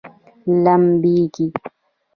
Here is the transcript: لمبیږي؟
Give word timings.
لمبیږي؟ 0.63 1.47